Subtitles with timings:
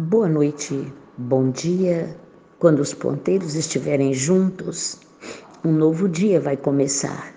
[0.00, 2.16] Boa noite, bom dia.
[2.60, 5.00] Quando os ponteiros estiverem juntos,
[5.64, 7.34] um novo dia vai começar.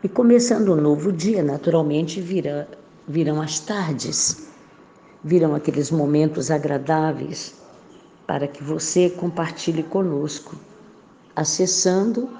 [0.00, 2.68] E começando um novo dia, naturalmente virá,
[3.08, 4.46] virão as tardes,
[5.24, 7.52] virão aqueles momentos agradáveis
[8.28, 10.54] para que você compartilhe conosco,
[11.34, 12.30] acessando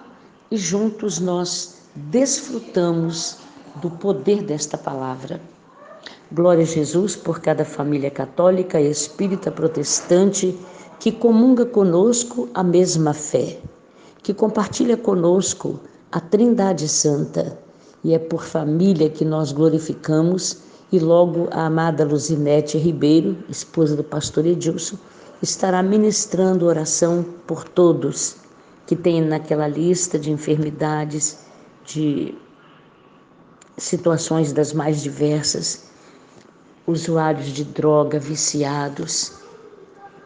[0.52, 3.38] e juntos nós desfrutamos
[3.80, 5.40] do poder desta palavra.
[6.34, 10.59] Glória a Jesus por cada família católica e espírita protestante
[10.98, 13.59] que comunga conosco a mesma fé,
[14.23, 15.79] que compartilha conosco
[16.10, 17.59] a Trindade Santa.
[18.02, 20.57] E é por família que nós glorificamos
[20.91, 24.96] e logo a amada Luzinete Ribeiro, esposa do pastor Edilson,
[25.43, 28.37] estará ministrando oração por todos
[28.87, 31.41] que têm naquela lista de enfermidades,
[31.84, 32.34] de
[33.77, 35.91] situações das mais diversas
[36.86, 39.32] usuários de droga, viciados,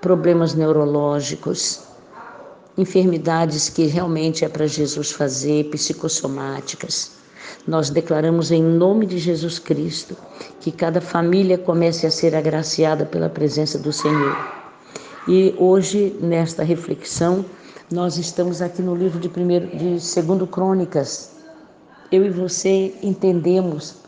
[0.00, 1.82] problemas neurológicos,
[2.78, 7.12] enfermidades que realmente é para Jesus fazer, psicossomáticas.
[7.66, 10.16] Nós declaramos em nome de Jesus Cristo
[10.60, 14.36] que cada família comece a ser agraciada pela presença do Senhor.
[15.26, 17.44] E hoje, nesta reflexão,
[17.90, 21.32] nós estamos aqui no livro de primeiro de segundo Crônicas.
[22.12, 24.05] Eu e você entendemos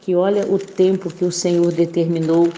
[0.00, 2.48] que olha o tempo que o Senhor determinou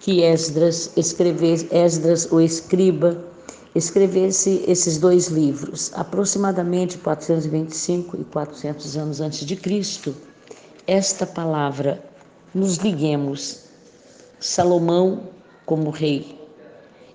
[0.00, 3.22] que Esdras escrevesse, Esdras o escriba,
[3.74, 10.14] escrevesse esses dois livros, aproximadamente 425 e 400 anos antes de Cristo.
[10.86, 12.02] Esta palavra
[12.54, 13.64] nos liguemos.
[14.40, 15.28] Salomão
[15.66, 16.40] como rei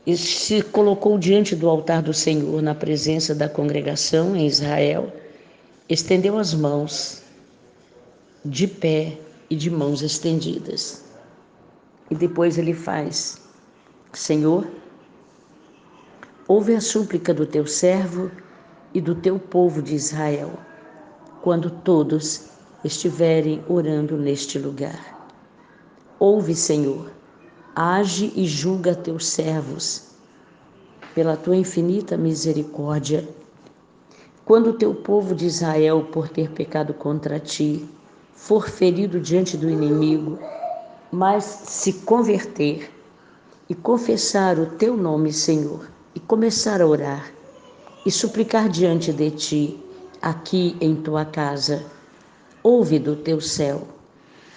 [0.06, 5.12] e se colocou diante do altar do Senhor na presença da congregação em Israel,
[5.90, 7.23] estendeu as mãos
[8.44, 9.18] de pé
[9.49, 11.03] e de mãos estendidas.
[12.09, 13.41] E depois ele faz:
[14.13, 14.67] Senhor,
[16.47, 18.31] ouve a súplica do teu servo
[18.93, 20.53] e do teu povo de Israel,
[21.41, 22.45] quando todos
[22.84, 25.16] estiverem orando neste lugar.
[26.19, 27.11] Ouve, Senhor,
[27.75, 30.11] age e julga teus servos,
[31.13, 33.28] pela tua infinita misericórdia.
[34.45, 37.85] Quando o teu povo de Israel, por ter pecado contra ti,
[38.35, 40.38] for ferido diante do inimigo,
[41.12, 42.91] mas se converter
[43.68, 47.31] e confessar o teu nome, Senhor, e começar a orar
[48.06, 49.79] e suplicar diante de ti,
[50.22, 51.84] aqui em tua casa,
[52.62, 53.88] ouve do teu céu,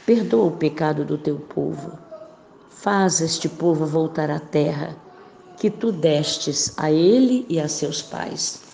[0.05, 1.93] perdoa o pecado do teu povo,
[2.69, 4.95] faz este povo voltar à terra
[5.57, 8.68] que tu destes a ele e a seus pais.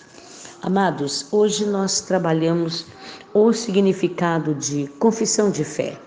[0.64, 2.86] Amados, hoje nós trabalhamos
[3.34, 6.00] o significado de confissão de fé.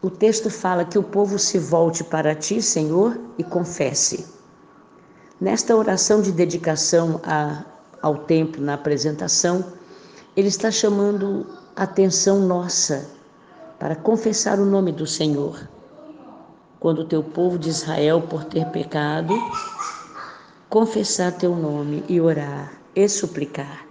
[0.00, 4.26] O texto fala que o povo se volte para ti, Senhor, e confesse.
[5.38, 7.62] Nesta oração de dedicação a,
[8.00, 9.62] ao templo, na apresentação,
[10.34, 11.46] ele está chamando
[11.76, 13.06] a atenção nossa
[13.78, 15.68] para confessar o nome do Senhor.
[16.80, 19.34] Quando o teu povo de Israel, por ter pecado,
[20.70, 23.86] confessar teu nome e orar e suplicar.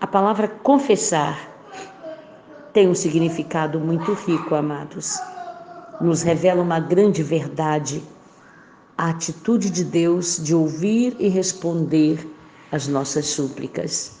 [0.00, 1.54] A palavra confessar
[2.72, 5.16] tem um significado muito rico, amados.
[6.00, 8.02] Nos revela uma grande verdade,
[8.98, 12.28] a atitude de Deus de ouvir e responder
[12.72, 14.18] às nossas súplicas.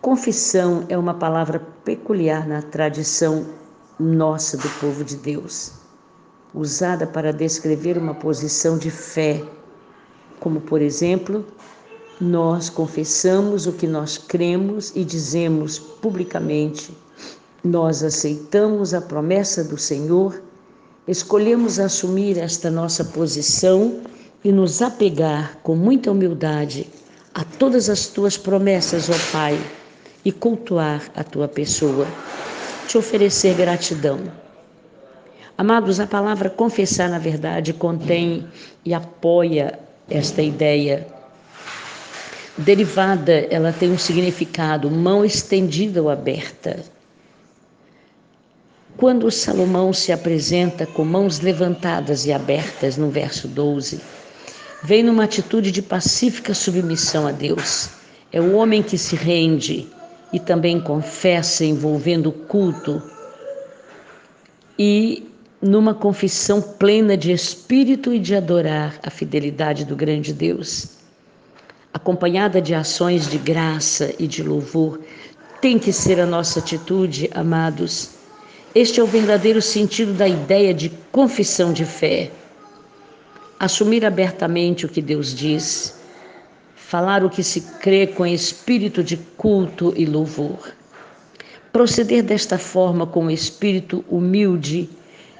[0.00, 3.44] Confissão é uma palavra peculiar na tradição
[3.98, 5.72] nossa do povo de Deus,
[6.54, 9.44] usada para descrever uma posição de fé,
[10.38, 11.44] como por exemplo,
[12.20, 16.90] nós confessamos o que nós cremos e dizemos publicamente.
[17.62, 20.42] Nós aceitamos a promessa do Senhor,
[21.06, 24.00] escolhemos assumir esta nossa posição
[24.42, 26.88] e nos apegar com muita humildade
[27.34, 29.58] a todas as tuas promessas, ó Pai,
[30.24, 32.06] e cultuar a tua pessoa,
[32.88, 34.20] te oferecer gratidão.
[35.56, 38.46] Amados, a palavra confessar, na verdade, contém
[38.84, 39.78] e apoia
[40.08, 41.17] esta ideia
[42.58, 46.84] derivada, ela tem um significado, mão estendida ou aberta.
[48.96, 54.00] Quando Salomão se apresenta com mãos levantadas e abertas, no verso 12,
[54.82, 57.90] vem numa atitude de pacífica submissão a Deus.
[58.32, 59.86] É o homem que se rende
[60.32, 63.00] e também confessa, envolvendo o culto,
[64.76, 65.30] e
[65.62, 70.97] numa confissão plena de espírito e de adorar a fidelidade do grande Deus
[71.92, 75.00] acompanhada de ações de graça e de louvor,
[75.60, 78.10] tem que ser a nossa atitude, amados.
[78.74, 82.30] Este é o verdadeiro sentido da ideia de confissão de fé.
[83.58, 85.98] assumir abertamente o que Deus diz,
[86.76, 90.72] falar o que se crê com espírito de culto e louvor.
[91.72, 94.88] Proceder desta forma com o espírito humilde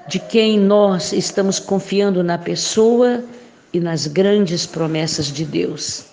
[0.07, 3.23] de quem nós estamos confiando na pessoa
[3.71, 6.05] e nas grandes promessas de Deus.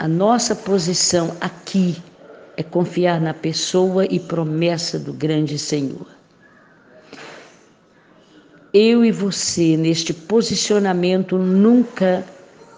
[0.00, 1.94] A nossa posição aqui
[2.56, 6.06] é confiar na pessoa e promessa do grande Senhor.
[8.72, 12.24] Eu e você, neste posicionamento, nunca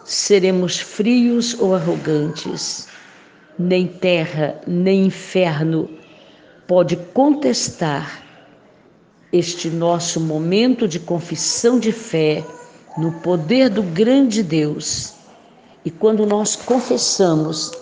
[0.04, 2.88] seremos frios ou arrogantes.
[3.56, 5.88] Nem terra, nem inferno
[6.66, 8.20] pode contestar
[9.32, 12.44] este nosso momento de confissão de fé
[12.98, 15.11] no poder do grande Deus.
[15.84, 17.72] E quando nós confessamos,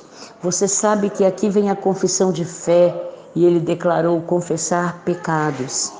[0.42, 2.94] você sabe que aqui vem a confissão de fé
[3.34, 5.92] e ele declarou confessar pecados.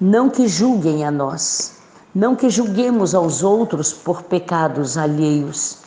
[0.00, 1.72] Não que julguem a nós,
[2.14, 5.78] não que julguemos aos outros por pecados alheios.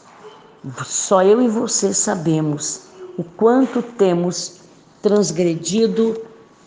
[0.86, 2.82] Só eu e você sabemos
[3.18, 4.62] o quanto temos
[5.02, 6.22] transgredido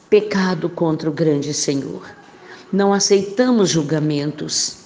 [0.09, 2.03] pecado contra o grande Senhor.
[2.73, 4.79] Não aceitamos julgamentos,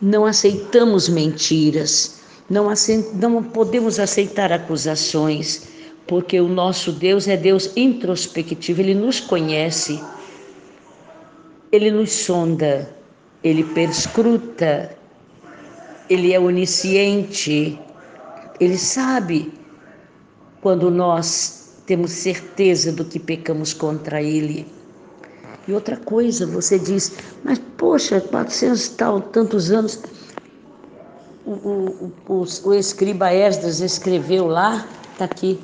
[0.00, 2.19] não aceitamos mentiras,
[2.50, 2.66] não,
[3.14, 5.68] não podemos aceitar acusações,
[6.06, 10.02] porque o nosso Deus é Deus introspectivo, ele nos conhece,
[11.70, 12.92] ele nos sonda,
[13.44, 14.96] ele perscruta,
[16.08, 17.78] ele é onisciente,
[18.58, 19.52] ele sabe
[20.60, 24.66] quando nós temos certeza do que pecamos contra Ele.
[25.66, 27.12] E outra coisa, você diz,
[27.44, 30.02] mas poxa, 400 tal, tantos anos,
[31.54, 35.58] o, o, o escriba Esdras escreveu lá, está aqui,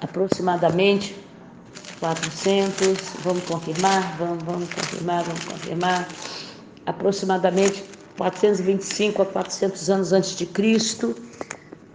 [0.00, 1.16] aproximadamente
[2.00, 6.08] 400, vamos confirmar, vamos, vamos confirmar, vamos confirmar,
[6.86, 7.84] aproximadamente
[8.18, 11.14] 425 a 400 anos antes de Cristo,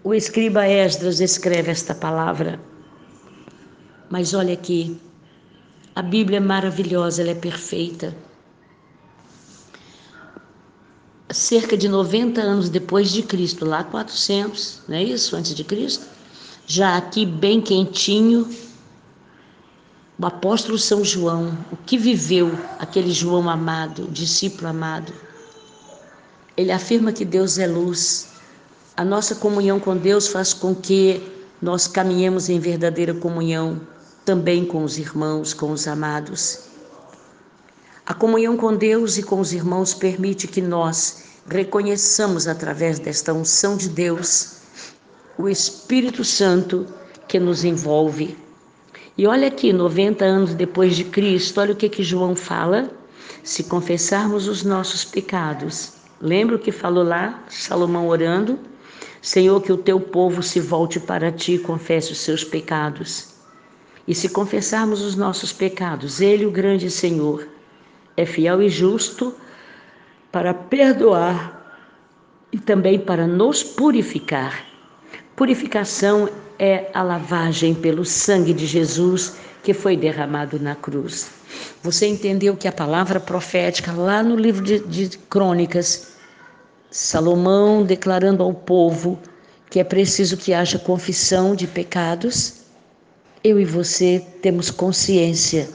[0.04, 2.60] o escriba Esdras escreve esta palavra.
[4.10, 5.00] Mas olha aqui,
[5.94, 8.16] a Bíblia é maravilhosa, ela é perfeita.
[11.31, 15.35] Cerca de 90 anos depois de Cristo, lá 400, não é isso?
[15.35, 16.05] Antes de Cristo.
[16.65, 18.49] Já aqui bem quentinho,
[20.19, 25.13] o apóstolo São João, o que viveu aquele João amado, discípulo amado.
[26.57, 28.29] Ele afirma que Deus é luz.
[28.97, 31.21] A nossa comunhão com Deus faz com que
[31.61, 33.79] nós caminhemos em verdadeira comunhão
[34.25, 36.59] também com os irmãos, com os amados.
[38.09, 43.77] A comunhão com Deus e com os irmãos permite que nós reconheçamos através desta unção
[43.77, 44.61] de Deus
[45.38, 46.88] o Espírito Santo
[47.27, 48.35] que nos envolve.
[49.15, 52.89] E olha aqui, 90 anos depois de Cristo, olha o que que João fala.
[53.44, 58.57] Se confessarmos os nossos pecados, lembra o que falou lá, Salomão orando?
[59.21, 63.35] Senhor, que o teu povo se volte para ti e confesse os seus pecados.
[64.07, 67.47] E se confessarmos os nossos pecados, Ele, o grande Senhor,
[68.19, 69.33] é fiel e justo
[70.31, 71.56] para perdoar
[72.51, 74.66] e também para nos purificar.
[75.36, 81.31] Purificação é a lavagem pelo sangue de Jesus que foi derramado na cruz.
[81.81, 86.13] Você entendeu que a palavra profética, lá no livro de, de Crônicas,
[86.92, 89.18] Salomão declarando ao povo
[89.69, 92.59] que é preciso que haja confissão de pecados
[93.44, 95.69] eu e você temos consciência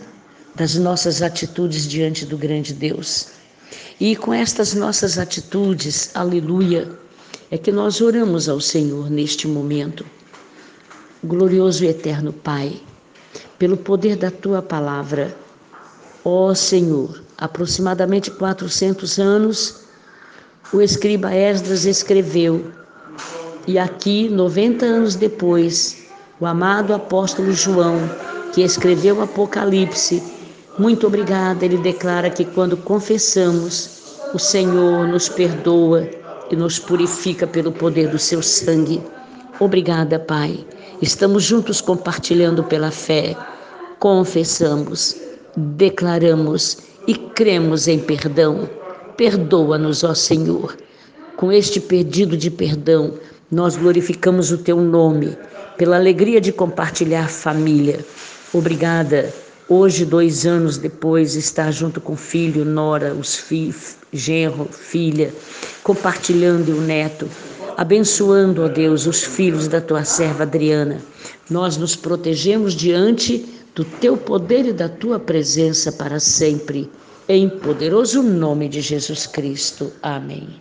[0.55, 3.29] das nossas atitudes diante do grande Deus.
[4.01, 6.91] E com estas nossas atitudes, aleluia,
[7.51, 10.05] é que nós oramos ao Senhor neste momento.
[11.23, 12.81] Glorioso e eterno Pai,
[13.59, 15.35] pelo poder da tua palavra,
[16.25, 19.85] ó Senhor, aproximadamente 400 anos,
[20.73, 22.73] o escriba Esdras escreveu,
[23.67, 26.05] e aqui, 90 anos depois,
[26.39, 27.99] o amado apóstolo João,
[28.53, 30.23] que escreveu o Apocalipse,
[30.79, 31.65] muito obrigada.
[31.65, 36.09] Ele declara que quando confessamos, o Senhor nos perdoa
[36.51, 39.01] e nos purifica pelo poder do seu sangue.
[39.61, 40.67] Obrigada, Pai.
[41.01, 43.37] Estamos juntos compartilhando pela fé.
[43.99, 45.17] Confessamos,
[45.57, 48.69] declaramos e cremos em perdão.
[49.17, 50.77] Perdoa-nos, ó Senhor.
[51.37, 53.15] Com este pedido de perdão,
[53.51, 55.37] nós glorificamos o teu nome
[55.77, 58.05] pela alegria de compartilhar família.
[58.53, 59.44] Obrigada.
[59.67, 65.33] Hoje, dois anos depois, estar junto com filho, nora, os filhos, genro, filha,
[65.83, 67.27] compartilhando o neto,
[67.75, 71.01] abençoando, ó Deus, os filhos da tua serva Adriana.
[71.49, 76.91] Nós nos protegemos diante do teu poder e da tua presença para sempre.
[77.27, 79.91] Em poderoso nome de Jesus Cristo.
[80.03, 80.47] Amém.